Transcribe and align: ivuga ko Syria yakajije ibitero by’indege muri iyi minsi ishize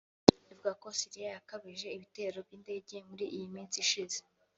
ivuga 0.51 0.71
ko 0.81 0.87
Syria 0.97 1.29
yakajije 1.35 1.87
ibitero 1.95 2.37
by’indege 2.45 2.95
muri 3.09 3.25
iyi 3.35 3.47
minsi 3.53 3.75
ishize 3.85 4.17